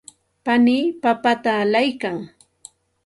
[0.45, 2.17] panii papata allaykan.